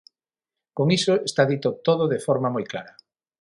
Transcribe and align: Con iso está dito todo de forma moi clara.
Con 0.77 0.87
iso 0.97 1.13
está 1.29 1.43
dito 1.51 1.69
todo 1.87 2.03
de 2.13 2.23
forma 2.25 2.49
moi 2.55 2.65
clara. 2.71 2.93